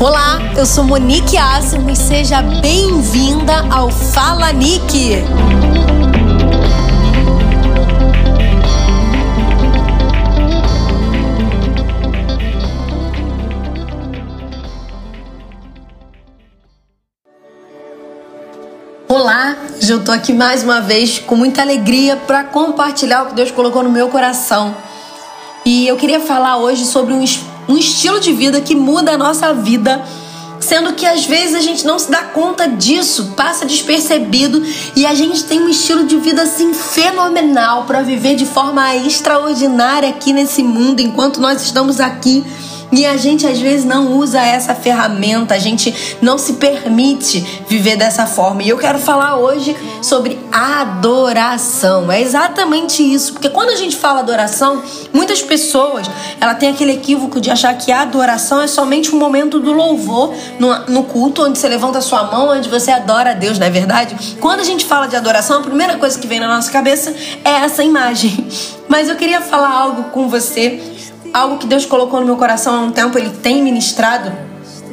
Olá, 0.00 0.40
eu 0.56 0.66
sou 0.66 0.82
Monique 0.82 1.36
Assimo 1.36 1.88
e 1.90 1.94
seja 1.94 2.42
bem-vinda 2.42 3.66
ao 3.70 3.90
Fala 3.90 4.52
Nick. 4.52 5.22
Olá, 19.08 19.56
eu 19.88 20.04
tô 20.04 20.10
aqui 20.10 20.32
mais 20.32 20.64
uma 20.64 20.80
vez 20.80 21.18
com 21.18 21.36
muita 21.36 21.62
alegria 21.62 22.16
para 22.16 22.42
compartilhar 22.42 23.22
o 23.22 23.26
que 23.26 23.34
Deus 23.34 23.50
colocou 23.50 23.82
no 23.82 23.90
meu 23.90 24.08
coração. 24.08 24.74
E 25.64 25.86
eu 25.86 25.96
queria 25.96 26.20
falar 26.20 26.56
hoje 26.56 26.84
sobre 26.86 27.12
um, 27.12 27.22
um 27.70 27.76
estilo 27.78 28.18
de 28.20 28.32
vida 28.32 28.60
que 28.60 28.74
muda 28.74 29.12
a 29.12 29.18
nossa 29.18 29.54
vida, 29.54 30.04
sendo 30.58 30.92
que 30.92 31.06
às 31.06 31.24
vezes 31.24 31.54
a 31.54 31.60
gente 31.60 31.86
não 31.86 31.98
se 31.98 32.10
dá 32.10 32.24
conta 32.24 32.68
disso, 32.68 33.32
passa 33.36 33.64
despercebido 33.64 34.62
e 34.96 35.06
a 35.06 35.14
gente 35.14 35.44
tem 35.44 35.60
um 35.62 35.68
estilo 35.68 36.04
de 36.04 36.18
vida 36.18 36.42
assim 36.42 36.74
fenomenal 36.74 37.84
para 37.84 38.02
viver 38.02 38.34
de 38.34 38.44
forma 38.44 38.94
extraordinária 38.96 40.08
aqui 40.08 40.32
nesse 40.32 40.62
mundo 40.62 41.00
enquanto 41.00 41.40
nós 41.40 41.62
estamos 41.62 42.00
aqui 42.00 42.44
e 42.92 43.06
a 43.06 43.16
gente 43.16 43.46
às 43.46 43.58
vezes 43.58 43.84
não 43.84 44.16
usa 44.16 44.40
essa 44.40 44.74
ferramenta, 44.74 45.54
a 45.54 45.58
gente 45.58 46.18
não 46.20 46.36
se 46.36 46.54
permite 46.54 47.40
viver 47.68 47.96
dessa 47.96 48.26
forma. 48.26 48.62
E 48.62 48.68
eu 48.68 48.78
quero 48.78 48.98
falar 48.98 49.36
hoje 49.36 49.76
sobre 50.02 50.38
adoração. 50.50 52.10
É 52.10 52.20
exatamente 52.20 53.02
isso, 53.02 53.32
porque 53.32 53.48
quando 53.48 53.70
a 53.70 53.76
gente 53.76 53.96
fala 53.96 54.20
adoração, 54.20 54.82
muitas 55.12 55.40
pessoas, 55.40 56.10
ela 56.40 56.54
tem 56.54 56.70
aquele 56.70 56.92
equívoco 56.92 57.40
de 57.40 57.50
achar 57.50 57.74
que 57.74 57.92
a 57.92 58.02
adoração 58.02 58.60
é 58.60 58.66
somente 58.66 59.14
um 59.14 59.18
momento 59.18 59.60
do 59.60 59.72
louvor 59.72 60.34
no, 60.58 60.86
no 60.86 61.04
culto 61.04 61.44
onde 61.44 61.58
você 61.58 61.68
levanta 61.68 61.98
a 61.98 62.02
sua 62.02 62.24
mão, 62.24 62.48
onde 62.48 62.68
você 62.68 62.90
adora 62.90 63.30
a 63.30 63.34
Deus, 63.34 63.58
não 63.58 63.66
é 63.66 63.70
verdade? 63.70 64.36
Quando 64.40 64.60
a 64.60 64.64
gente 64.64 64.84
fala 64.84 65.06
de 65.06 65.14
adoração, 65.14 65.60
a 65.60 65.62
primeira 65.62 65.96
coisa 65.96 66.18
que 66.18 66.26
vem 66.26 66.40
na 66.40 66.48
nossa 66.48 66.70
cabeça 66.70 67.14
é 67.44 67.50
essa 67.50 67.84
imagem. 67.84 68.48
Mas 68.88 69.08
eu 69.08 69.14
queria 69.14 69.40
falar 69.40 69.70
algo 69.70 70.04
com 70.10 70.28
você 70.28 70.80
algo 71.32 71.58
que 71.58 71.66
Deus 71.66 71.86
colocou 71.86 72.20
no 72.20 72.26
meu 72.26 72.36
coração 72.36 72.74
há 72.74 72.80
um 72.80 72.90
tempo, 72.90 73.18
Ele 73.18 73.30
tem 73.30 73.62
ministrado 73.62 74.32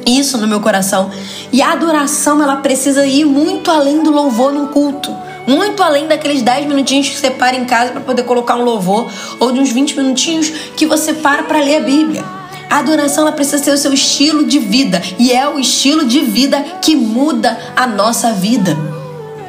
isso 0.06 0.38
no 0.38 0.46
meu 0.46 0.60
coração. 0.60 1.10
E 1.52 1.60
a 1.60 1.72
adoração, 1.72 2.42
ela 2.42 2.56
precisa 2.56 3.06
ir 3.06 3.24
muito 3.24 3.70
além 3.70 4.02
do 4.02 4.10
louvor 4.10 4.52
no 4.52 4.68
culto. 4.68 5.14
Muito 5.46 5.82
além 5.82 6.06
daqueles 6.06 6.42
10 6.42 6.66
minutinhos 6.66 7.08
que 7.08 7.16
você 7.16 7.30
para 7.30 7.56
em 7.56 7.64
casa 7.64 7.92
para 7.92 8.02
poder 8.02 8.22
colocar 8.24 8.56
um 8.56 8.64
louvor, 8.64 9.10
ou 9.40 9.50
de 9.50 9.58
uns 9.60 9.70
20 9.70 9.96
minutinhos 9.96 10.48
que 10.76 10.86
você 10.86 11.14
para 11.14 11.42
para 11.42 11.60
ler 11.60 11.76
a 11.76 11.80
Bíblia. 11.80 12.24
A 12.68 12.78
adoração 12.78 13.22
ela 13.22 13.32
precisa 13.32 13.62
ser 13.62 13.70
o 13.70 13.78
seu 13.78 13.92
estilo 13.94 14.44
de 14.44 14.58
vida, 14.58 15.00
e 15.18 15.32
é 15.32 15.48
o 15.48 15.58
estilo 15.58 16.04
de 16.04 16.20
vida 16.20 16.60
que 16.82 16.94
muda 16.94 17.58
a 17.74 17.86
nossa 17.86 18.32
vida. 18.32 18.76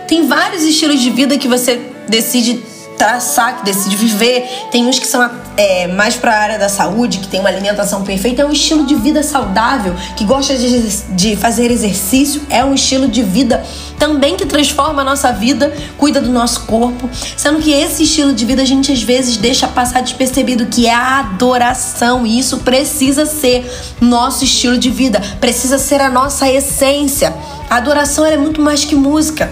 Tem 0.08 0.26
vários 0.26 0.64
estilos 0.64 1.02
de 1.02 1.10
vida 1.10 1.38
que 1.38 1.50
você 1.50 1.82
decide 2.08 2.64
traçar, 3.00 3.58
que 3.58 3.66
decide 3.66 3.96
viver. 3.96 4.68
Tem 4.70 4.86
uns 4.86 5.00
que 5.00 5.08
são 5.08 5.28
é, 5.56 5.88
mais 5.88 6.18
para 6.18 6.34
a 6.34 6.40
área 6.40 6.60
da 6.60 6.68
saúde, 6.68 7.20
que 7.20 7.28
tem 7.30 7.40
uma 7.40 7.48
alimentação 7.48 8.04
perfeita. 8.04 8.42
É 8.42 8.46
um 8.46 8.52
estilo 8.52 8.86
de 8.86 8.94
vida 8.94 9.24
saudável, 9.24 9.96
que 10.18 10.26
gosta 10.26 10.56
de, 10.56 10.90
de 11.16 11.36
fazer 11.38 11.72
exercício. 11.72 12.42
É 12.50 12.64
um 12.64 12.74
estilo 12.74 13.08
de 13.08 13.24
vida 13.24 13.64
também 13.98 14.36
que 14.36 14.46
transforma 14.46 15.02
a 15.02 15.06
nossa 15.06 15.32
vida, 15.32 15.74
cuida 15.98 16.20
do 16.20 16.30
nosso 16.30 16.66
corpo. 16.66 17.10
Sendo 17.38 17.60
que 17.60 17.72
esse 17.72 18.04
estilo 18.04 18.34
de 18.34 18.46
vida 18.46 18.62
a 18.62 18.66
gente 18.66 18.92
às 18.92 19.02
vezes 19.02 19.38
deixa 19.38 19.68
passar 19.68 20.02
despercebido, 20.02 20.66
que 20.66 20.86
é 20.86 20.94
a 20.94 21.20
adoração. 21.20 22.28
E 22.28 22.38
isso 22.38 22.60
precisa 22.60 23.26
ser 23.26 23.66
nosso 24.02 24.44
estilo 24.44 24.78
de 24.78 24.90
vida, 24.90 25.22
precisa 25.40 25.78
ser 25.78 26.02
a 26.02 26.10
nossa 26.10 26.50
essência. 26.50 27.34
A 27.70 27.78
adoração 27.78 28.26
é 28.26 28.36
muito 28.36 28.62
mais 28.62 28.84
que 28.84 28.94
música. 28.94 29.50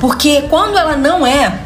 Porque 0.00 0.42
quando 0.42 0.76
ela 0.76 0.96
não 0.96 1.26
é 1.26 1.65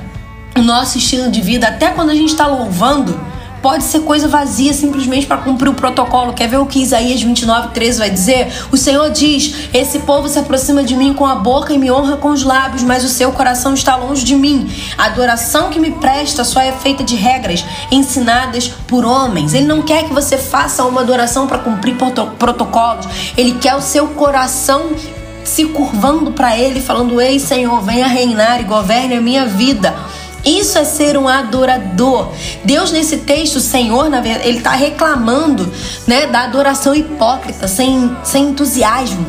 o 0.60 0.62
nosso 0.62 0.98
estilo 0.98 1.31
de 1.31 1.41
vida, 1.41 1.69
até 1.69 1.88
quando 1.88 2.10
a 2.10 2.15
gente 2.15 2.31
está 2.31 2.47
louvando, 2.47 3.19
pode 3.62 3.84
ser 3.84 4.00
coisa 4.00 4.28
vazia 4.28 4.72
simplesmente 4.72 5.26
para 5.26 5.38
cumprir 5.38 5.69
o 5.69 5.75
protocolo. 5.75 6.32
Quer 6.32 6.48
ver 6.48 6.59
o 6.59 6.66
que 6.66 6.82
Isaías 6.82 7.22
29, 7.22 7.69
13 7.69 7.98
vai 7.98 8.10
dizer? 8.10 8.53
O 8.71 8.76
Senhor 8.76 9.10
diz: 9.10 9.69
Esse 9.72 10.00
povo 10.00 10.28
se 10.28 10.38
aproxima 10.38 10.82
de 10.82 10.97
mim 10.97 11.15
com 11.15 11.26
a 11.26 11.34
boca 11.34 11.72
e 11.72 11.78
me 11.78 11.91
honra 11.91 12.16
com 12.16 12.28
os 12.28 12.43
lábios, 12.43 12.82
mas 12.82 13.04
o 13.04 13.09
seu 13.09 13.32
coração 13.32 13.75
está 13.75 13.97
longe 13.97 14.25
de 14.25 14.34
mim. 14.34 14.71
A 14.97 15.06
adoração 15.06 15.71
que 15.71 15.81
me 15.81 15.93
presta 15.93 16.44
só 16.44 16.60
é 16.60 16.72
feita 16.72 17.03
de 17.03 17.16
regras 17.16 17.65
ensinadas 17.91 18.69
por 18.87 19.04
homens. 19.04 19.54
Ele 19.54 19.66
não 19.66 19.82
quer 19.82 20.04
que 20.04 20.12
você 20.12 20.37
faça 20.37 20.84
uma 20.84 21.00
adoração 21.00 21.47
para 21.47 21.59
cumprir 21.59 21.97
protocolos. 22.38 23.06
Ele 23.37 23.53
quer 23.53 23.75
o 23.75 23.81
seu 23.81 24.09
coração 24.09 24.91
se 25.44 25.65
curvando 25.66 26.32
para 26.32 26.56
ele, 26.56 26.81
falando: 26.81 27.21
Ei, 27.21 27.38
Senhor, 27.38 27.81
venha 27.82 28.06
reinar 28.06 28.60
e 28.60 28.65
governe 28.65 29.16
a 29.16 29.21
minha 29.21 29.47
vida. 29.47 29.94
Isso 30.44 30.78
é 30.78 30.84
ser 30.84 31.16
um 31.16 31.28
adorador. 31.28 32.32
Deus 32.64 32.90
nesse 32.90 33.18
texto, 33.18 33.60
Senhor, 33.60 34.08
na 34.08 34.20
verdade, 34.20 34.48
ele 34.48 34.58
está 34.58 34.72
reclamando, 34.72 35.70
né, 36.06 36.26
da 36.26 36.44
adoração 36.44 36.94
hipócrita, 36.94 37.68
sem, 37.68 38.16
sem 38.24 38.48
entusiasmo, 38.48 39.26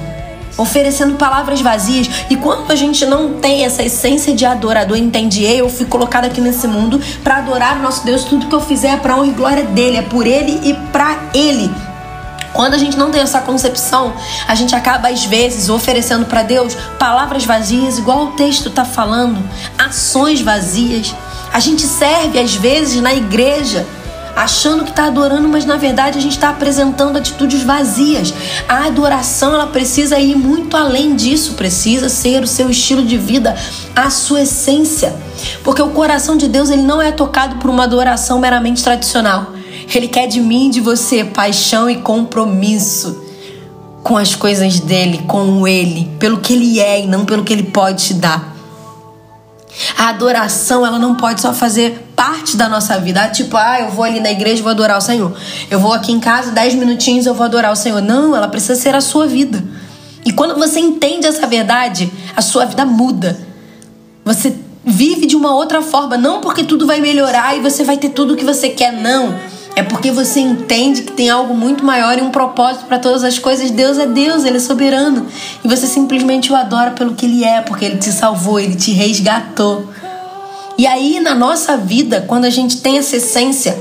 oferecendo 0.57 1.15
palavras 1.15 1.59
vazias. 1.61 2.09
E 2.29 2.35
quando 2.35 2.71
a 2.71 2.75
gente 2.75 3.05
não 3.05 3.33
tem 3.33 3.65
essa 3.65 3.83
essência 3.83 4.33
de 4.33 4.45
adorador, 4.45 4.97
entendi, 4.97 5.43
eu 5.43 5.69
fui 5.69 5.85
colocado 5.85 6.25
aqui 6.25 6.39
nesse 6.39 6.67
mundo 6.67 7.01
para 7.23 7.37
adorar 7.37 7.77
o 7.77 7.81
nosso 7.81 8.05
Deus. 8.05 8.23
Tudo 8.23 8.47
que 8.47 8.55
eu 8.55 8.61
fizer 8.61 8.89
é 8.89 8.97
para 8.97 9.17
honra 9.17 9.27
e 9.27 9.31
glória 9.31 9.63
dele, 9.63 9.97
é 9.97 10.01
por 10.01 10.25
ele 10.25 10.59
e 10.63 10.73
para 10.91 11.29
ele. 11.33 11.69
Quando 12.61 12.75
a 12.75 12.77
gente 12.77 12.95
não 12.95 13.09
tem 13.09 13.23
essa 13.23 13.41
concepção, 13.41 14.13
a 14.47 14.53
gente 14.53 14.75
acaba 14.75 15.07
às 15.07 15.25
vezes 15.25 15.67
oferecendo 15.67 16.27
para 16.27 16.43
Deus 16.43 16.75
palavras 16.99 17.43
vazias, 17.43 17.97
igual 17.97 18.25
o 18.25 18.31
texto 18.33 18.69
está 18.69 18.85
falando, 18.85 19.41
ações 19.79 20.41
vazias. 20.41 21.15
A 21.51 21.59
gente 21.59 21.81
serve 21.81 22.37
às 22.37 22.53
vezes 22.53 23.01
na 23.01 23.15
igreja 23.15 23.83
achando 24.35 24.83
que 24.83 24.91
está 24.91 25.05
adorando, 25.05 25.49
mas 25.49 25.65
na 25.65 25.75
verdade 25.75 26.19
a 26.19 26.21
gente 26.21 26.33
está 26.33 26.49
apresentando 26.49 27.17
atitudes 27.17 27.63
vazias. 27.63 28.31
A 28.69 28.85
adoração 28.85 29.55
ela 29.55 29.65
precisa 29.65 30.19
ir 30.19 30.35
muito 30.35 30.77
além 30.77 31.15
disso, 31.15 31.53
precisa 31.53 32.09
ser 32.09 32.43
o 32.43 32.47
seu 32.47 32.69
estilo 32.69 33.03
de 33.03 33.17
vida, 33.17 33.55
a 33.95 34.11
sua 34.11 34.41
essência, 34.41 35.15
porque 35.63 35.81
o 35.81 35.89
coração 35.89 36.37
de 36.37 36.47
Deus 36.47 36.69
ele 36.69 36.83
não 36.83 37.01
é 37.01 37.11
tocado 37.11 37.55
por 37.55 37.71
uma 37.71 37.85
adoração 37.85 38.37
meramente 38.37 38.83
tradicional. 38.83 39.60
Ele 39.97 40.07
quer 40.07 40.27
de 40.27 40.39
mim 40.39 40.67
e 40.67 40.71
de 40.71 40.81
você 40.81 41.23
paixão 41.23 41.89
e 41.89 41.97
compromisso 41.97 43.25
com 44.03 44.17
as 44.17 44.35
coisas 44.35 44.79
dele, 44.79 45.19
com 45.27 45.67
ele, 45.67 46.09
pelo 46.19 46.39
que 46.39 46.53
ele 46.53 46.79
é 46.79 47.01
e 47.01 47.07
não 47.07 47.25
pelo 47.25 47.43
que 47.43 47.53
ele 47.53 47.63
pode 47.63 48.05
te 48.05 48.13
dar. 48.13 48.55
A 49.97 50.09
adoração, 50.09 50.85
ela 50.85 50.99
não 50.99 51.15
pode 51.15 51.41
só 51.41 51.53
fazer 51.53 52.11
parte 52.15 52.57
da 52.57 52.67
nossa 52.67 52.99
vida. 52.99 53.27
Tipo, 53.29 53.55
ah, 53.57 53.79
eu 53.79 53.91
vou 53.91 54.03
ali 54.03 54.19
na 54.19 54.31
igreja 54.31 54.59
e 54.59 54.63
vou 54.63 54.71
adorar 54.71 54.97
o 54.97 55.01
Senhor. 55.01 55.33
Eu 55.69 55.79
vou 55.79 55.93
aqui 55.93 56.11
em 56.11 56.19
casa, 56.19 56.51
dez 56.51 56.73
minutinhos 56.73 57.25
eu 57.25 57.33
vou 57.33 57.45
adorar 57.45 57.71
o 57.71 57.75
Senhor. 57.75 58.01
Não, 58.01 58.35
ela 58.35 58.47
precisa 58.47 58.75
ser 58.75 58.95
a 58.95 59.01
sua 59.01 59.27
vida. 59.27 59.63
E 60.25 60.31
quando 60.31 60.55
você 60.55 60.79
entende 60.79 61.25
essa 61.25 61.47
verdade, 61.47 62.11
a 62.35 62.41
sua 62.41 62.65
vida 62.65 62.85
muda. 62.85 63.39
Você 64.25 64.55
vive 64.83 65.25
de 65.25 65.35
uma 65.35 65.53
outra 65.53 65.81
forma, 65.81 66.17
não 66.17 66.41
porque 66.41 66.63
tudo 66.63 66.85
vai 66.85 66.99
melhorar 66.99 67.55
e 67.55 67.61
você 67.61 67.83
vai 67.83 67.97
ter 67.97 68.09
tudo 68.09 68.33
o 68.33 68.37
que 68.37 68.43
você 68.43 68.69
quer, 68.69 68.91
não. 68.91 69.35
É 69.75 69.83
porque 69.83 70.11
você 70.11 70.39
entende 70.39 71.03
que 71.03 71.13
tem 71.13 71.29
algo 71.29 71.55
muito 71.55 71.83
maior 71.83 72.17
e 72.17 72.21
um 72.21 72.29
propósito 72.29 72.85
para 72.85 72.99
todas 72.99 73.23
as 73.23 73.39
coisas. 73.39 73.71
Deus 73.71 73.97
é 73.97 74.05
Deus, 74.05 74.43
Ele 74.43 74.57
é 74.57 74.59
soberano. 74.59 75.27
E 75.63 75.67
você 75.67 75.87
simplesmente 75.87 76.51
o 76.51 76.55
adora 76.55 76.91
pelo 76.91 77.15
que 77.15 77.25
Ele 77.25 77.43
é, 77.43 77.61
porque 77.61 77.85
Ele 77.85 77.97
te 77.97 78.11
salvou, 78.11 78.59
Ele 78.59 78.75
te 78.75 78.91
resgatou. 78.91 79.89
E 80.77 80.85
aí, 80.85 81.19
na 81.19 81.33
nossa 81.33 81.77
vida, 81.77 82.25
quando 82.27 82.45
a 82.45 82.49
gente 82.49 82.81
tem 82.81 82.97
essa 82.97 83.15
essência, 83.15 83.77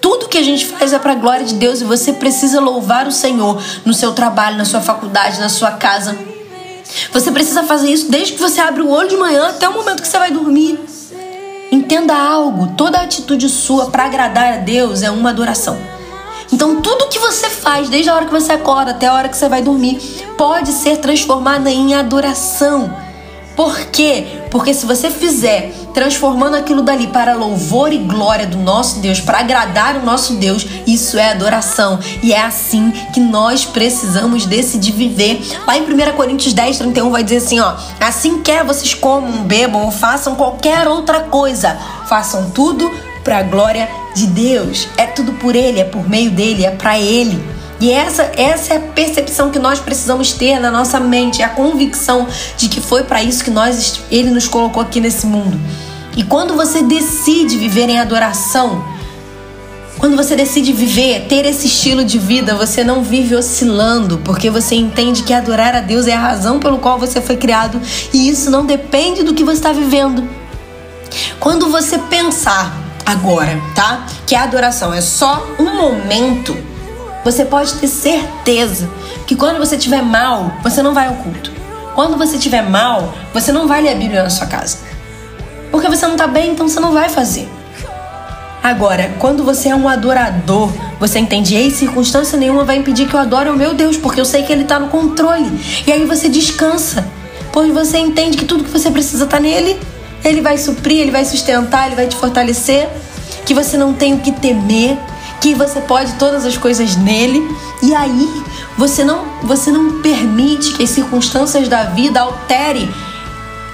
tudo 0.00 0.28
que 0.28 0.38
a 0.38 0.42
gente 0.42 0.66
faz 0.66 0.92
é 0.92 0.98
para 0.98 1.12
a 1.12 1.16
glória 1.16 1.44
de 1.44 1.54
Deus 1.54 1.80
e 1.80 1.84
você 1.84 2.12
precisa 2.12 2.60
louvar 2.60 3.06
o 3.06 3.12
Senhor 3.12 3.62
no 3.84 3.94
seu 3.94 4.12
trabalho, 4.12 4.56
na 4.56 4.64
sua 4.64 4.80
faculdade, 4.80 5.38
na 5.40 5.48
sua 5.48 5.72
casa. 5.72 6.16
Você 7.12 7.30
precisa 7.30 7.62
fazer 7.62 7.90
isso 7.92 8.10
desde 8.10 8.32
que 8.34 8.40
você 8.40 8.60
abre 8.60 8.82
o 8.82 8.90
olho 8.90 9.08
de 9.08 9.16
manhã 9.16 9.48
até 9.48 9.68
o 9.68 9.72
momento 9.72 10.02
que 10.02 10.08
você 10.08 10.18
vai 10.18 10.30
dormir. 10.30 10.78
Entenda 11.70 12.14
algo: 12.16 12.68
toda 12.76 13.00
atitude 13.00 13.48
sua 13.48 13.90
para 13.90 14.04
agradar 14.04 14.54
a 14.54 14.56
Deus 14.56 15.02
é 15.02 15.10
uma 15.10 15.30
adoração. 15.30 15.78
Então, 16.52 16.80
tudo 16.80 17.08
que 17.08 17.18
você 17.18 17.48
faz, 17.48 17.88
desde 17.88 18.10
a 18.10 18.14
hora 18.14 18.26
que 18.26 18.32
você 18.32 18.52
acorda 18.52 18.90
até 18.90 19.06
a 19.06 19.14
hora 19.14 19.28
que 19.28 19.36
você 19.36 19.48
vai 19.48 19.62
dormir, 19.62 20.00
pode 20.36 20.72
ser 20.72 20.96
transformado 20.96 21.68
em 21.68 21.94
adoração. 21.94 22.92
Por 23.54 23.78
quê? 23.86 24.26
Porque 24.50 24.74
se 24.74 24.84
você 24.84 25.10
fizer 25.10 25.72
transformando 25.92 26.56
aquilo 26.56 26.82
dali 26.82 27.06
para 27.06 27.34
louvor 27.34 27.92
e 27.92 27.98
glória 27.98 28.46
do 28.46 28.58
nosso 28.58 29.00
Deus, 29.00 29.20
para 29.20 29.38
agradar 29.40 29.96
o 29.96 30.04
nosso 30.04 30.34
Deus, 30.34 30.66
isso 30.86 31.18
é 31.18 31.30
adoração. 31.30 31.98
E 32.22 32.32
é 32.32 32.40
assim 32.40 32.90
que 33.12 33.20
nós 33.20 33.64
precisamos 33.64 34.46
decidir 34.46 34.92
viver. 34.92 35.40
Lá 35.66 35.76
em 35.76 35.82
1 35.82 36.12
Coríntios 36.16 36.52
10, 36.52 36.78
31 36.78 37.10
vai 37.10 37.22
dizer 37.22 37.38
assim: 37.38 37.60
ó, 37.60 37.74
assim 38.00 38.42
quer 38.42 38.64
vocês 38.64 38.94
comam, 38.94 39.44
bebam 39.44 39.84
ou 39.84 39.90
façam 39.90 40.34
qualquer 40.34 40.88
outra 40.88 41.20
coisa, 41.20 41.78
façam 42.06 42.50
tudo 42.50 42.90
para 43.22 43.38
a 43.38 43.42
glória 43.42 43.88
de 44.14 44.26
Deus. 44.26 44.88
É 44.96 45.06
tudo 45.06 45.32
por 45.34 45.54
Ele, 45.54 45.80
é 45.80 45.84
por 45.84 46.08
meio 46.08 46.30
dele, 46.30 46.64
é 46.64 46.70
para 46.70 46.98
Ele. 46.98 47.59
E 47.80 47.90
essa, 47.90 48.30
essa 48.36 48.74
é 48.74 48.76
a 48.76 48.80
percepção 48.80 49.50
que 49.50 49.58
nós 49.58 49.80
precisamos 49.80 50.32
ter 50.32 50.60
na 50.60 50.70
nossa 50.70 51.00
mente, 51.00 51.40
é 51.40 51.44
a 51.46 51.48
convicção 51.48 52.28
de 52.56 52.68
que 52.68 52.80
foi 52.80 53.04
para 53.04 53.22
isso 53.22 53.42
que 53.42 53.50
nós, 53.50 54.02
ele 54.10 54.30
nos 54.30 54.46
colocou 54.46 54.82
aqui 54.82 55.00
nesse 55.00 55.26
mundo. 55.26 55.58
E 56.16 56.22
quando 56.22 56.54
você 56.54 56.82
decide 56.82 57.56
viver 57.56 57.88
em 57.88 57.98
adoração, 57.98 58.84
quando 60.00 60.16
você 60.16 60.34
decide 60.34 60.72
viver, 60.72 61.26
ter 61.28 61.44
esse 61.46 61.66
estilo 61.66 62.02
de 62.04 62.18
vida, 62.18 62.54
você 62.54 62.82
não 62.82 63.02
vive 63.02 63.34
oscilando, 63.34 64.18
porque 64.24 64.50
você 64.50 64.74
entende 64.74 65.22
que 65.22 65.32
adorar 65.32 65.74
a 65.74 65.80
Deus 65.80 66.06
é 66.06 66.14
a 66.14 66.18
razão 66.18 66.58
pelo 66.58 66.78
qual 66.78 66.98
você 66.98 67.20
foi 67.20 67.36
criado 67.36 67.80
e 68.12 68.28
isso 68.28 68.50
não 68.50 68.64
depende 68.64 69.22
do 69.22 69.34
que 69.34 69.44
você 69.44 69.58
está 69.58 69.72
vivendo. 69.72 70.26
Quando 71.38 71.68
você 71.68 71.98
pensar 71.98 72.74
agora, 73.04 73.60
tá? 73.74 74.06
Que 74.26 74.34
a 74.34 74.44
adoração 74.44 74.94
é 74.94 75.00
só 75.00 75.46
um 75.58 75.76
momento, 75.76 76.56
você 77.24 77.44
pode 77.44 77.74
ter 77.74 77.88
certeza 77.88 78.88
que 79.26 79.36
quando 79.36 79.58
você 79.58 79.76
estiver 79.76 80.02
mal, 80.02 80.52
você 80.62 80.82
não 80.82 80.94
vai 80.94 81.08
ao 81.08 81.14
culto. 81.14 81.52
Quando 81.94 82.16
você 82.16 82.36
estiver 82.36 82.62
mal, 82.62 83.14
você 83.32 83.52
não 83.52 83.66
vai 83.66 83.82
ler 83.82 83.90
a 83.90 83.94
Bíblia 83.94 84.22
na 84.22 84.30
sua 84.30 84.46
casa. 84.46 84.78
Porque 85.70 85.88
você 85.88 86.06
não 86.06 86.14
está 86.14 86.26
bem, 86.26 86.52
então 86.52 86.68
você 86.68 86.80
não 86.80 86.92
vai 86.92 87.08
fazer. 87.08 87.48
Agora, 88.62 89.14
quando 89.18 89.42
você 89.42 89.70
é 89.70 89.74
um 89.74 89.88
adorador, 89.88 90.70
você 90.98 91.18
entende, 91.18 91.54
ei, 91.54 91.70
circunstância 91.70 92.38
nenhuma 92.38 92.64
vai 92.64 92.76
impedir 92.76 93.08
que 93.08 93.14
eu 93.14 93.20
adore 93.20 93.48
o 93.48 93.56
meu 93.56 93.72
Deus, 93.72 93.96
porque 93.96 94.20
eu 94.20 94.24
sei 94.24 94.42
que 94.42 94.52
Ele 94.52 94.62
está 94.62 94.78
no 94.78 94.88
controle. 94.88 95.50
E 95.86 95.90
aí 95.90 96.04
você 96.04 96.28
descansa, 96.28 97.06
pois 97.52 97.72
você 97.72 97.98
entende 97.98 98.36
que 98.36 98.44
tudo 98.44 98.64
que 98.64 98.70
você 98.70 98.90
precisa 98.90 99.24
está 99.24 99.40
nele. 99.40 99.80
Ele 100.22 100.42
vai 100.42 100.58
suprir, 100.58 101.00
Ele 101.00 101.10
vai 101.10 101.24
sustentar, 101.24 101.86
Ele 101.86 101.96
vai 101.96 102.06
te 102.06 102.16
fortalecer. 102.16 102.88
Que 103.46 103.54
você 103.54 103.78
não 103.78 103.94
tem 103.94 104.12
o 104.14 104.18
que 104.18 104.30
temer, 104.30 104.98
que 105.40 105.54
você 105.54 105.80
pode 105.80 106.14
todas 106.14 106.44
as 106.44 106.56
coisas 106.56 106.96
nele. 106.96 107.42
E 107.82 107.94
aí 107.94 108.42
você 108.76 109.04
não, 109.04 109.24
você 109.42 109.70
não 109.70 110.00
permite 110.00 110.74
que 110.74 110.84
as 110.84 110.90
circunstâncias 110.90 111.68
da 111.68 111.84
vida 111.84 112.20
altere 112.20 112.88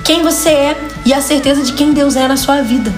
quem 0.06 0.22
você 0.22 0.50
é 0.50 0.76
e 1.04 1.12
a 1.12 1.20
certeza 1.20 1.64
de 1.64 1.72
quem 1.72 1.92
Deus 1.92 2.14
é 2.14 2.28
na 2.28 2.36
sua 2.36 2.62
vida. 2.62 2.94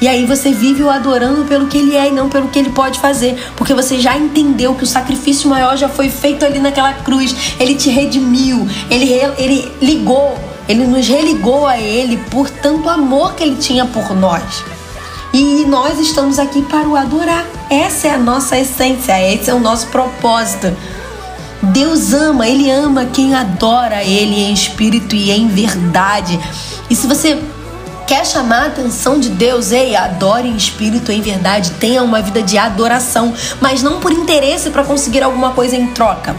E 0.00 0.08
aí 0.08 0.24
você 0.24 0.50
vive 0.50 0.82
o 0.82 0.90
adorando 0.90 1.44
pelo 1.44 1.68
que 1.68 1.78
ele 1.78 1.94
é 1.94 2.08
e 2.08 2.10
não 2.10 2.28
pelo 2.28 2.48
que 2.48 2.58
ele 2.58 2.70
pode 2.70 2.98
fazer, 2.98 3.38
porque 3.54 3.72
você 3.72 4.00
já 4.00 4.16
entendeu 4.16 4.74
que 4.74 4.82
o 4.82 4.86
sacrifício 4.86 5.48
maior 5.48 5.76
já 5.76 5.88
foi 5.88 6.08
feito 6.08 6.44
ali 6.44 6.58
naquela 6.58 6.92
cruz. 6.92 7.54
Ele 7.60 7.76
te 7.76 7.88
redimiu, 7.90 8.66
ele, 8.90 9.12
ele 9.38 9.70
ligou, 9.80 10.36
ele 10.68 10.86
nos 10.86 11.06
religou 11.06 11.66
a 11.68 11.78
ele 11.78 12.16
por 12.30 12.50
tanto 12.50 12.88
amor 12.88 13.34
que 13.34 13.44
ele 13.44 13.56
tinha 13.56 13.84
por 13.84 14.12
nós. 14.16 14.64
E 15.42 15.64
nós 15.64 15.98
estamos 15.98 16.38
aqui 16.38 16.60
para 16.60 16.86
o 16.86 16.94
adorar. 16.94 17.46
Essa 17.70 18.08
é 18.08 18.10
a 18.10 18.18
nossa 18.18 18.58
essência, 18.58 19.18
esse 19.32 19.48
é 19.48 19.54
o 19.54 19.58
nosso 19.58 19.86
propósito. 19.86 20.76
Deus 21.62 22.12
ama, 22.12 22.46
Ele 22.46 22.70
ama 22.70 23.06
quem 23.06 23.34
adora 23.34 24.04
Ele 24.04 24.38
em 24.38 24.52
espírito 24.52 25.16
e 25.16 25.30
em 25.30 25.48
verdade. 25.48 26.38
E 26.90 26.94
se 26.94 27.06
você 27.06 27.42
quer 28.06 28.26
chamar 28.26 28.64
a 28.64 28.66
atenção 28.66 29.18
de 29.18 29.30
Deus, 29.30 29.72
ei, 29.72 29.96
adore 29.96 30.46
em 30.46 30.56
espírito, 30.56 31.10
em 31.10 31.22
verdade, 31.22 31.70
tenha 31.80 32.02
uma 32.02 32.20
vida 32.20 32.42
de 32.42 32.58
adoração, 32.58 33.32
mas 33.62 33.82
não 33.82 33.98
por 33.98 34.12
interesse 34.12 34.68
para 34.68 34.84
conseguir 34.84 35.22
alguma 35.22 35.52
coisa 35.52 35.74
em 35.74 35.86
troca, 35.86 36.36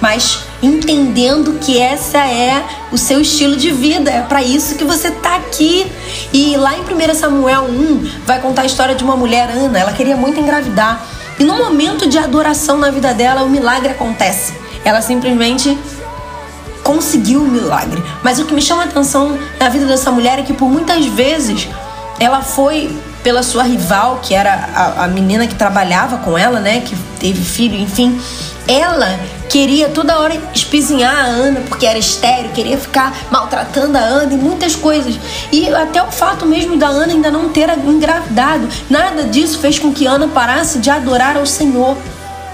mas 0.00 0.40
entendendo 0.62 1.58
que 1.60 1.78
essa 1.80 2.18
é 2.18 2.62
o 2.92 2.98
seu 2.98 3.20
estilo 3.20 3.56
de 3.56 3.70
vida, 3.70 4.10
é 4.10 4.22
para 4.22 4.42
isso 4.42 4.74
que 4.74 4.84
você 4.84 5.10
tá 5.10 5.36
aqui. 5.36 5.90
E 6.32 6.56
lá 6.56 6.74
em 6.76 6.82
1 6.82 7.14
Samuel 7.14 7.64
1 7.64 8.10
vai 8.26 8.40
contar 8.40 8.62
a 8.62 8.66
história 8.66 8.94
de 8.94 9.02
uma 9.02 9.16
mulher, 9.16 9.50
Ana, 9.50 9.78
ela 9.78 9.92
queria 9.92 10.16
muito 10.16 10.38
engravidar. 10.38 11.04
E 11.38 11.44
no 11.44 11.56
momento 11.56 12.06
de 12.06 12.18
adoração 12.18 12.76
na 12.76 12.90
vida 12.90 13.14
dela, 13.14 13.42
o 13.42 13.48
milagre 13.48 13.92
acontece. 13.92 14.52
Ela 14.84 15.00
simplesmente 15.00 15.76
conseguiu 16.82 17.40
o 17.42 17.46
milagre. 17.46 18.02
Mas 18.22 18.38
o 18.38 18.44
que 18.44 18.52
me 18.52 18.60
chama 18.60 18.82
a 18.82 18.84
atenção 18.84 19.38
na 19.58 19.68
vida 19.68 19.86
dessa 19.86 20.10
mulher 20.10 20.38
é 20.38 20.42
que 20.42 20.52
por 20.52 20.68
muitas 20.68 21.06
vezes 21.06 21.68
ela 22.18 22.42
foi 22.42 22.94
pela 23.22 23.42
sua 23.42 23.62
rival, 23.62 24.20
que 24.22 24.34
era 24.34 24.52
a, 24.74 25.04
a 25.04 25.08
menina 25.08 25.46
que 25.46 25.54
trabalhava 25.54 26.18
com 26.18 26.36
ela, 26.36 26.60
né, 26.60 26.80
que 26.80 26.96
teve 27.18 27.42
filho, 27.42 27.78
enfim, 27.78 28.20
ela 28.66 29.18
queria 29.48 29.88
toda 29.88 30.18
hora 30.18 30.40
espizinhar 30.54 31.12
a 31.12 31.24
Ana 31.24 31.60
porque 31.68 31.84
era 31.84 31.98
estéreo, 31.98 32.52
queria 32.52 32.78
ficar 32.78 33.12
maltratando 33.30 33.98
a 33.98 34.00
Ana 34.00 34.32
e 34.32 34.36
muitas 34.36 34.76
coisas. 34.76 35.18
E 35.50 35.68
até 35.74 36.00
o 36.02 36.10
fato 36.12 36.46
mesmo 36.46 36.76
da 36.76 36.86
Ana 36.86 37.12
ainda 37.12 37.30
não 37.30 37.48
ter 37.48 37.68
engravidado, 37.84 38.68
nada 38.88 39.24
disso 39.24 39.58
fez 39.58 39.78
com 39.78 39.92
que 39.92 40.06
Ana 40.06 40.28
parasse 40.28 40.78
de 40.78 40.88
adorar 40.88 41.36
ao 41.36 41.44
Senhor 41.46 41.96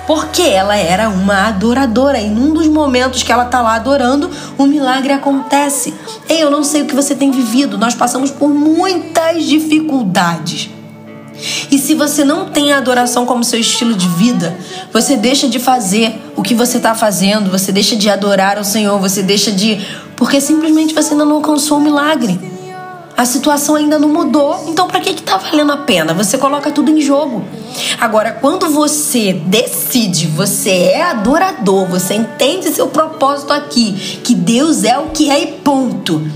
porque 0.06 0.42
ela 0.42 0.76
era 0.76 1.08
uma 1.08 1.48
adoradora 1.48 2.18
e 2.18 2.30
num 2.30 2.52
dos 2.52 2.68
momentos 2.68 3.22
que 3.22 3.32
ela 3.32 3.44
tá 3.44 3.60
lá 3.60 3.74
adorando, 3.74 4.30
o 4.56 4.66
milagre 4.66 5.12
acontece. 5.12 5.92
Ei, 6.28 6.42
eu 6.42 6.50
não 6.50 6.62
sei 6.62 6.82
o 6.82 6.86
que 6.86 6.94
você 6.94 7.14
tem 7.14 7.30
vivido, 7.30 7.76
nós 7.76 7.94
passamos 7.94 8.30
por 8.30 8.48
muitas 8.48 9.44
dificuldades. 9.44 10.70
E 11.70 11.78
se 11.78 11.94
você 11.94 12.24
não 12.24 12.46
tem 12.46 12.72
a 12.72 12.78
adoração 12.78 13.26
como 13.26 13.44
seu 13.44 13.60
estilo 13.60 13.94
de 13.94 14.08
vida, 14.08 14.56
você 14.92 15.16
deixa 15.16 15.48
de 15.48 15.58
fazer 15.58 16.32
o 16.34 16.42
que 16.42 16.54
você 16.54 16.78
está 16.78 16.94
fazendo, 16.94 17.50
você 17.50 17.70
deixa 17.72 17.94
de 17.94 18.08
adorar 18.08 18.58
o 18.58 18.64
Senhor, 18.64 18.98
você 18.98 19.22
deixa 19.22 19.50
de. 19.50 19.78
porque 20.16 20.40
simplesmente 20.40 20.94
você 20.94 21.12
ainda 21.12 21.24
não 21.24 21.36
alcançou 21.36 21.78
o 21.78 21.80
milagre. 21.80 22.55
A 23.16 23.24
situação 23.24 23.76
ainda 23.76 23.98
não 23.98 24.10
mudou, 24.10 24.62
então 24.68 24.86
para 24.86 25.00
que 25.00 25.14
que 25.14 25.22
tá 25.22 25.38
valendo 25.38 25.72
a 25.72 25.78
pena? 25.78 26.12
Você 26.12 26.36
coloca 26.36 26.70
tudo 26.70 26.90
em 26.90 27.00
jogo. 27.00 27.42
Agora, 27.98 28.30
quando 28.30 28.68
você 28.68 29.32
decide, 29.32 30.26
você 30.26 30.70
é 30.70 31.02
adorador, 31.02 31.86
você 31.86 32.14
entende 32.14 32.68
seu 32.68 32.88
propósito 32.88 33.54
aqui, 33.54 34.20
que 34.22 34.34
Deus 34.34 34.84
é 34.84 34.98
o 34.98 35.06
que 35.06 35.30
é 35.30 35.42
e 35.42 35.46
ponto. 35.46 36.30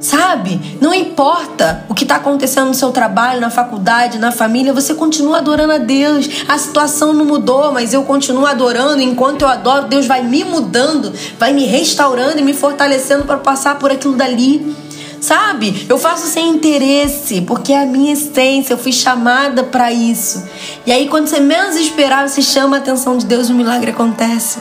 Sabe? 0.00 0.78
Não 0.80 0.94
importa 0.94 1.84
o 1.88 1.94
que 1.94 2.04
está 2.04 2.16
acontecendo 2.16 2.68
no 2.68 2.74
seu 2.74 2.90
trabalho, 2.90 3.40
na 3.40 3.50
faculdade, 3.50 4.18
na 4.18 4.32
família, 4.32 4.72
você 4.72 4.94
continua 4.94 5.38
adorando 5.38 5.74
a 5.74 5.78
Deus. 5.78 6.28
A 6.48 6.56
situação 6.58 7.12
não 7.12 7.24
mudou, 7.24 7.70
mas 7.70 7.92
eu 7.92 8.02
continuo 8.02 8.46
adorando. 8.46 9.00
Enquanto 9.00 9.42
eu 9.42 9.48
adoro, 9.48 9.86
Deus 9.86 10.06
vai 10.06 10.24
me 10.24 10.42
mudando, 10.42 11.12
vai 11.38 11.52
me 11.52 11.66
restaurando 11.66 12.40
e 12.40 12.42
me 12.42 12.54
fortalecendo 12.54 13.24
para 13.24 13.36
passar 13.36 13.78
por 13.78 13.92
aquilo 13.92 14.16
dali. 14.16 14.74
Sabe? 15.22 15.86
Eu 15.88 15.98
faço 15.98 16.26
sem 16.26 16.48
interesse, 16.48 17.42
porque 17.42 17.72
é 17.72 17.84
a 17.84 17.86
minha 17.86 18.12
essência, 18.12 18.74
eu 18.74 18.78
fui 18.78 18.92
chamada 18.92 19.62
para 19.62 19.92
isso. 19.92 20.42
E 20.84 20.90
aí, 20.90 21.08
quando 21.08 21.28
você 21.28 21.38
menos 21.38 21.76
esperar, 21.76 22.28
você 22.28 22.42
chama 22.42 22.76
a 22.76 22.80
atenção 22.80 23.16
de 23.16 23.24
Deus 23.24 23.48
e 23.48 23.52
o 23.52 23.54
milagre 23.54 23.92
acontece. 23.92 24.58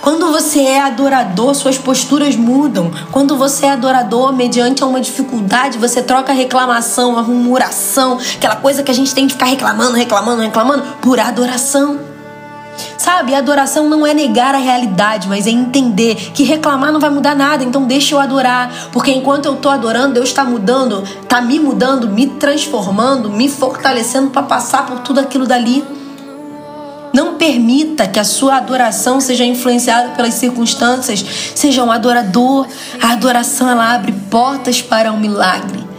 Quando 0.00 0.30
você 0.30 0.60
é 0.60 0.80
adorador, 0.80 1.56
suas 1.56 1.76
posturas 1.76 2.36
mudam. 2.36 2.92
Quando 3.10 3.36
você 3.36 3.66
é 3.66 3.70
adorador, 3.70 4.32
mediante 4.32 4.84
uma 4.84 5.00
dificuldade, 5.00 5.76
você 5.76 6.00
troca 6.02 6.30
a 6.30 6.34
reclamação, 6.34 7.18
a 7.18 7.22
murmuração, 7.22 8.18
aquela 8.36 8.56
coisa 8.56 8.84
que 8.84 8.92
a 8.92 8.94
gente 8.94 9.12
tem 9.12 9.26
de 9.26 9.34
ficar 9.34 9.46
reclamando, 9.46 9.96
reclamando, 9.96 10.42
reclamando, 10.42 10.84
por 11.00 11.18
adoração. 11.18 12.11
Sabe, 13.02 13.34
adoração 13.34 13.88
não 13.88 14.06
é 14.06 14.14
negar 14.14 14.54
a 14.54 14.58
realidade, 14.58 15.28
mas 15.28 15.48
é 15.48 15.50
entender 15.50 16.14
que 16.14 16.44
reclamar 16.44 16.92
não 16.92 17.00
vai 17.00 17.10
mudar 17.10 17.34
nada, 17.34 17.64
então 17.64 17.82
deixa 17.82 18.14
eu 18.14 18.20
adorar, 18.20 18.72
porque 18.92 19.10
enquanto 19.10 19.46
eu 19.46 19.56
tô 19.56 19.68
adorando, 19.68 20.14
Deus 20.14 20.28
está 20.28 20.44
mudando, 20.44 21.02
tá 21.26 21.40
me 21.40 21.58
mudando, 21.58 22.08
me 22.08 22.28
transformando, 22.28 23.28
me 23.28 23.48
fortalecendo 23.48 24.30
para 24.30 24.44
passar 24.44 24.86
por 24.86 25.00
tudo 25.00 25.18
aquilo 25.18 25.48
dali. 25.48 25.84
Não 27.12 27.34
permita 27.34 28.06
que 28.06 28.20
a 28.20 28.24
sua 28.24 28.58
adoração 28.58 29.20
seja 29.20 29.44
influenciada 29.44 30.10
pelas 30.10 30.34
circunstâncias. 30.34 31.24
Seja 31.56 31.82
um 31.82 31.90
adorador. 31.90 32.68
A 33.02 33.10
adoração 33.10 33.68
ela 33.68 33.92
abre 33.92 34.12
portas 34.30 34.80
para 34.80 35.12
um 35.12 35.18
milagre. 35.18 35.91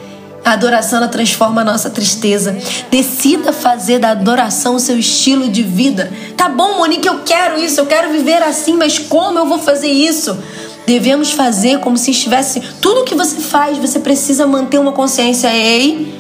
A 0.46 0.52
adoração 0.52 0.98
ela 0.98 1.08
transforma 1.08 1.62
a 1.62 1.64
nossa 1.64 1.90
tristeza. 1.90 2.58
Decida 2.92 3.54
fazer 3.54 4.00
da 4.00 4.10
adoração 4.10 4.76
o 4.76 4.80
seu 4.80 4.98
estilo 4.98 5.50
de 5.50 5.64
vida. 5.64 6.12
Tá 6.36 6.50
bom, 6.50 6.78
Monique, 6.78 7.08
eu 7.08 7.20
quero 7.26 7.58
isso, 7.60 7.80
eu 7.80 7.86
quero 7.86 8.12
viver 8.12 8.44
assim, 8.44 8.74
mas 8.74 9.00
como 9.00 9.40
eu 9.40 9.46
vou 9.46 9.60
fazer 9.60 9.90
isso? 9.90 10.38
Devemos 10.86 11.32
fazer 11.32 11.80
como 11.80 11.98
se 11.98 12.12
estivesse. 12.12 12.60
Tudo 12.82 13.06
que 13.06 13.16
você 13.16 13.40
faz, 13.40 13.78
você 13.78 14.00
precisa 14.00 14.46
manter 14.46 14.80
uma 14.80 14.92
consciência. 14.92 15.48
Ei, 15.48 16.14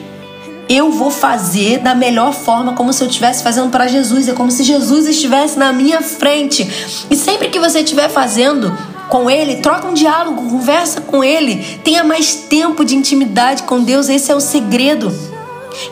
eu 0.69 0.89
vou 0.91 1.11
fazer 1.11 1.79
da 1.79 1.93
melhor 1.93 2.33
forma, 2.33 2.73
como 2.73 2.93
se 2.93 3.03
eu 3.03 3.07
estivesse 3.07 3.43
fazendo 3.43 3.69
para 3.69 3.87
Jesus. 3.87 4.29
É 4.29 4.33
como 4.33 4.49
se 4.49 4.63
Jesus 4.63 5.05
estivesse 5.05 5.59
na 5.59 5.73
minha 5.73 6.01
frente. 6.01 7.05
E 7.09 7.15
sempre 7.15 7.49
que 7.49 7.59
você 7.59 7.79
estiver 7.79 8.09
fazendo, 8.09 8.75
com 9.13 9.29
Ele, 9.29 9.57
troca 9.57 9.87
um 9.87 9.93
diálogo, 9.93 10.49
conversa 10.49 10.99
com 10.99 11.23
Ele, 11.23 11.79
tenha 11.83 12.03
mais 12.03 12.33
tempo 12.33 12.83
de 12.83 12.95
intimidade 12.95 13.61
com 13.61 13.83
Deus, 13.83 14.09
esse 14.09 14.31
é 14.31 14.35
o 14.35 14.39
segredo. 14.39 15.13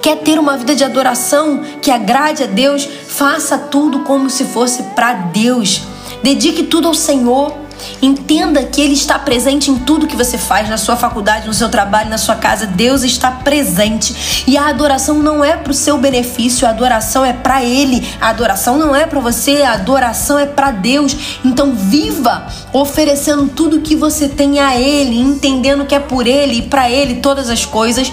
Quer 0.02 0.18
ter 0.18 0.40
uma 0.40 0.58
vida 0.58 0.74
de 0.74 0.84
adoração 0.84 1.62
que 1.80 1.92
agrade 1.92 2.42
a 2.42 2.48
Deus? 2.48 2.84
Faça 2.84 3.60
tudo 3.60 4.00
como 4.00 4.28
se 4.28 4.46
fosse 4.46 4.82
para 4.96 5.14
Deus. 5.14 5.84
Dedique 6.24 6.64
tudo 6.64 6.88
ao 6.88 6.96
Senhor. 6.96 7.61
Entenda 8.02 8.64
que 8.64 8.82
Ele 8.82 8.94
está 8.94 9.18
presente 9.18 9.70
em 9.72 9.80
tudo 9.80 10.08
que 10.08 10.16
você 10.16 10.38
faz, 10.38 10.70
na 10.70 10.78
sua 10.78 10.96
faculdade, 10.96 11.48
no 11.48 11.54
seu 11.54 11.70
trabalho, 11.70 12.10
na 12.10 12.18
sua 12.18 12.36
casa. 12.36 12.66
Deus 12.66 13.04
está 13.04 13.32
presente. 13.32 14.44
E 14.48 14.58
a 14.58 14.68
adoração 14.68 15.20
não 15.20 15.44
é 15.44 15.56
para 15.56 15.72
o 15.72 15.76
seu 15.76 15.98
benefício, 15.98 16.68
a 16.68 16.72
adoração 16.72 17.24
é 17.24 17.34
para 17.34 17.64
Ele. 17.64 18.08
A 18.20 18.30
adoração 18.30 18.78
não 18.78 18.96
é 18.96 19.06
para 19.06 19.20
você, 19.20 19.62
a 19.62 19.74
adoração 19.74 20.38
é 20.38 20.46
para 20.46 20.72
Deus. 20.72 21.16
Então 21.44 21.74
viva 21.74 22.48
oferecendo 22.74 23.48
tudo 23.48 23.82
que 23.82 23.96
você 23.96 24.28
tem 24.28 24.60
a 24.60 24.78
Ele, 24.78 25.20
entendendo 25.20 25.86
que 25.86 25.96
é 25.96 26.00
por 26.00 26.28
Ele 26.28 26.60
e 26.60 26.62
para 26.64 26.90
Ele 26.90 27.16
todas 27.16 27.50
as 27.50 27.66
coisas. 27.66 28.12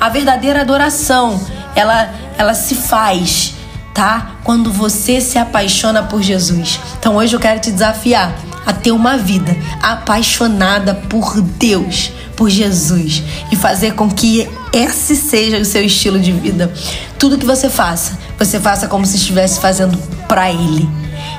A 0.00 0.08
verdadeira 0.08 0.60
adoração, 0.60 1.40
ela, 1.74 2.10
ela 2.36 2.54
se 2.54 2.74
faz 2.74 3.54
tá? 3.98 4.36
Quando 4.44 4.72
você 4.72 5.20
se 5.20 5.38
apaixona 5.38 6.04
por 6.04 6.22
Jesus. 6.22 6.78
Então 7.00 7.16
hoje 7.16 7.34
eu 7.34 7.40
quero 7.40 7.58
te 7.58 7.72
desafiar 7.72 8.32
a 8.68 8.72
ter 8.74 8.92
uma 8.92 9.16
vida 9.16 9.56
apaixonada 9.82 10.94
por 10.94 11.40
Deus, 11.40 12.12
por 12.36 12.50
Jesus 12.50 13.22
e 13.50 13.56
fazer 13.56 13.94
com 13.94 14.10
que 14.10 14.46
esse 14.74 15.16
seja 15.16 15.56
o 15.56 15.64
seu 15.64 15.82
estilo 15.82 16.20
de 16.20 16.32
vida. 16.32 16.70
Tudo 17.18 17.38
que 17.38 17.46
você 17.46 17.70
faça, 17.70 18.18
você 18.38 18.60
faça 18.60 18.86
como 18.86 19.06
se 19.06 19.16
estivesse 19.16 19.58
fazendo 19.58 19.96
para 20.28 20.52
Ele. 20.52 20.86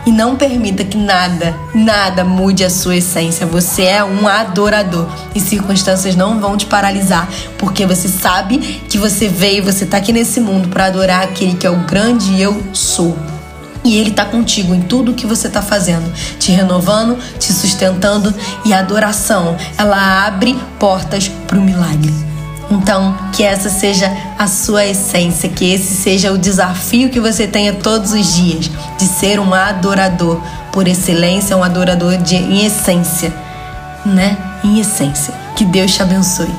E 0.07 0.12
não 0.12 0.36
permita 0.36 0.83
que 0.83 0.98
nada, 0.98 1.55
nada 1.75 2.24
mude 2.24 2.63
a 2.63 2.69
sua 2.69 2.95
essência. 2.95 3.45
Você 3.45 3.83
é 3.83 4.03
um 4.03 4.27
adorador 4.27 5.07
e 5.36 5.39
circunstâncias 5.39 6.15
não 6.15 6.39
vão 6.39 6.57
te 6.57 6.65
paralisar, 6.65 7.29
porque 7.59 7.86
você 7.86 8.07
sabe 8.07 8.57
que 8.89 8.98
você 8.98 9.27
veio, 9.27 9.63
você 9.63 9.83
está 9.83 9.98
aqui 9.98 10.12
nesse 10.12 10.39
mundo 10.39 10.69
para 10.69 10.86
adorar 10.86 11.24
aquele 11.24 11.53
que 11.53 11.67
é 11.67 11.69
o 11.69 11.86
grande 11.86 12.41
eu 12.41 12.59
sou. 12.74 13.15
E 13.83 13.98
Ele 13.98 14.09
está 14.09 14.25
contigo 14.25 14.74
em 14.74 14.81
tudo 14.81 15.13
que 15.13 15.25
você 15.25 15.48
está 15.48 15.62
fazendo, 15.62 16.12
te 16.38 16.51
renovando, 16.51 17.17
te 17.39 17.53
sustentando. 17.53 18.33
E 18.65 18.74
a 18.74 18.79
adoração, 18.79 19.55
ela 19.77 20.25
abre 20.25 20.57
portas 20.77 21.29
para 21.48 21.57
o 21.57 21.62
milagre. 21.62 22.13
Então, 22.71 23.17
que 23.33 23.43
essa 23.43 23.69
seja 23.69 24.12
a 24.38 24.48
sua 24.48 24.86
essência, 24.86 25.50
que 25.50 25.74
esse 25.74 25.95
seja 25.95 26.31
o 26.31 26.38
desafio 26.38 27.09
que 27.09 27.19
você 27.19 27.48
tenha 27.48 27.74
todos 27.74 28.13
os 28.13 28.36
dias 28.36 28.69
de 28.98 29.05
ser 29.05 29.39
um 29.39 29.53
adorador 29.53 30.39
por 30.71 30.88
excelência, 30.88 31.57
um 31.57 31.63
adorador 31.63 32.17
de, 32.17 32.36
em 32.36 32.65
essência, 32.65 33.33
né? 34.05 34.38
Em 34.63 34.79
essência. 34.79 35.33
Que 35.55 35.65
Deus 35.65 35.93
te 35.93 36.03
abençoe. 36.03 36.53